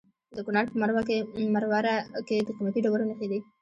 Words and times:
د 0.35 0.37
کونړ 0.45 0.63
په 0.69 0.75
مروره 0.79 1.03
کې 2.27 2.35
د 2.45 2.49
قیمتي 2.57 2.79
ډبرو 2.83 3.07
نښې 3.09 3.27
دي. 3.31 3.39